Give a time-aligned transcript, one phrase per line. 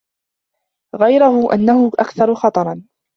[0.95, 2.83] غَيْرَ أَنَّهُ أَكْثَرُ خَطَرًا